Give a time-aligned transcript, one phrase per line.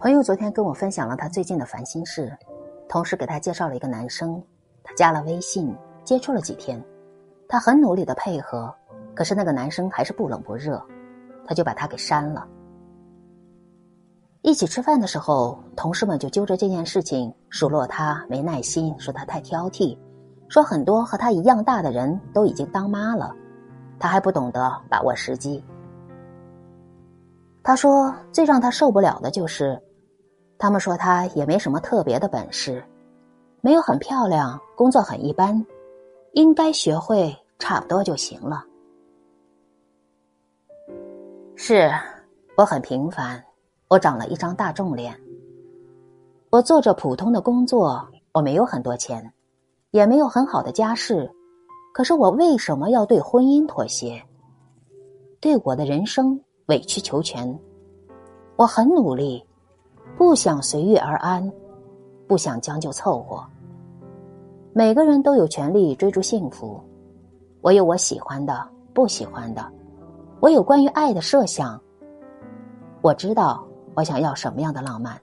[0.00, 2.34] 朋友昨天跟我分享了他最近的烦心事，
[2.88, 4.42] 同时给他介绍了一个男生，
[4.82, 6.82] 他加了微信，接触了几天，
[7.46, 8.74] 他很努力的配合，
[9.14, 10.82] 可是那个男生还是不冷不热，
[11.44, 12.48] 他就把他给删了。
[14.40, 19.98] 一起吃饭的时候，同事们就揪着这件事情数落他没耐心，说他太挑剔，
[20.48, 23.36] 说很多和他一样大的人都已经当妈了，
[23.98, 25.62] 他还不懂得把握时机。
[27.62, 29.78] 他说最让他受不了的就是。
[30.60, 32.84] 他们说他也没什么特别的本事，
[33.62, 35.64] 没有很漂亮，工作很一般，
[36.34, 38.62] 应该学会差不多就行了。
[41.56, 41.90] 是，
[42.58, 43.42] 我很平凡，
[43.88, 45.18] 我长了一张大众脸。
[46.50, 49.32] 我做着普通的工作，我没有很多钱，
[49.92, 51.30] 也没有很好的家世，
[51.94, 54.22] 可是我为什么要对婚姻妥协？
[55.40, 57.58] 对我的人生委曲求全？
[58.56, 59.42] 我很努力。
[60.16, 61.50] 不想随遇而安，
[62.26, 63.44] 不想将就凑合。
[64.72, 66.80] 每个人都有权利追逐幸福，
[67.60, 69.66] 我有我喜欢的，不喜欢的，
[70.40, 71.80] 我有关于爱的设想。
[73.00, 75.20] 我知道我想要什么样的浪漫。